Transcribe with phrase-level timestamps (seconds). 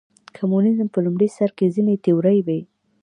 [0.37, 2.59] کمونیزم په لومړي سر کې ځینې تیورۍ وې.